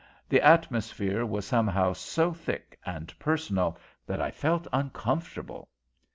[0.27, 3.77] The atmosphere was somehow so thick and personal
[4.07, 5.69] that I felt uncomfortable.